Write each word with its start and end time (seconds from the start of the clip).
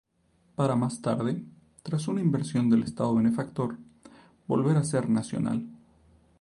Para 0.55 0.75
más 0.75 0.99
tarde, 1.03 1.43
tras 1.83 2.07
una 2.07 2.21
inversión 2.21 2.71
del 2.71 2.81
estado 2.81 3.13
benefactor, 3.13 3.77
volver 4.47 4.77
a 4.77 4.83
ser 4.83 5.07
nacional. 5.07 5.67